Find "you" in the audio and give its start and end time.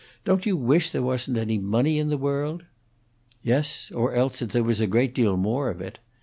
0.47-0.57